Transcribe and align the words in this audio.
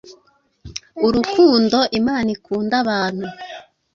Urukundo 1.07 1.77
Imana 1.99 2.29
ikunda 2.35 2.75
abantu, 2.83 3.27